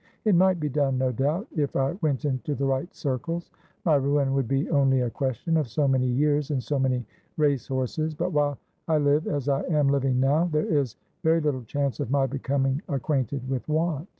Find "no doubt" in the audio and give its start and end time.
0.97-1.45